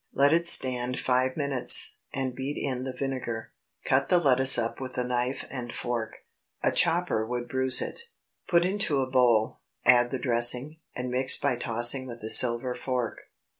[0.15, 3.53] Let it stand five minutes, and beat in the vinegar.
[3.85, 9.11] Cut the lettuce up with a knife and fork,—a chopper would bruise it,—put into a
[9.11, 13.19] bowl, add the dressing, and mix by tossing with a silver fork.